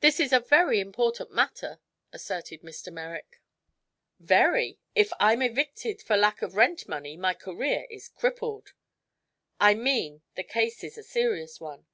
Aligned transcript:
"This 0.00 0.20
is 0.20 0.32
a 0.32 0.40
very 0.40 0.80
important 0.80 1.32
matter," 1.32 1.80
asserted 2.14 2.62
Mr. 2.62 2.90
Merrick. 2.90 3.42
"Very. 4.18 4.78
If 4.94 5.12
I'm 5.20 5.42
evicted 5.42 6.00
for 6.00 6.16
lack 6.16 6.40
of 6.40 6.56
rent 6.56 6.88
money 6.88 7.14
my 7.18 7.34
career 7.34 7.86
is 7.90 8.08
crippled." 8.08 8.72
"I 9.60 9.74
mean 9.74 10.22
the 10.34 10.44
case 10.44 10.82
is 10.82 10.96
a 10.96 11.02
serious 11.02 11.60
one." 11.60 11.84